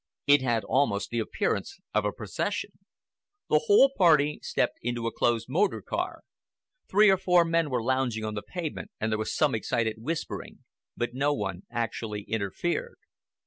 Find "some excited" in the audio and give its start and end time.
9.31-9.97